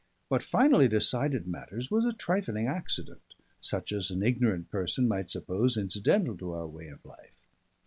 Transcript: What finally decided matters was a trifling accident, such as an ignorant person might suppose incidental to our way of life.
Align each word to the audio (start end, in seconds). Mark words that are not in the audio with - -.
What 0.29 0.41
finally 0.41 0.87
decided 0.87 1.45
matters 1.47 1.91
was 1.91 2.05
a 2.05 2.11
trifling 2.11 2.65
accident, 2.65 3.35
such 3.61 3.91
as 3.91 4.09
an 4.09 4.23
ignorant 4.23 4.71
person 4.71 5.07
might 5.07 5.29
suppose 5.29 5.77
incidental 5.77 6.35
to 6.37 6.53
our 6.53 6.65
way 6.65 6.87
of 6.87 7.05
life. 7.05 7.45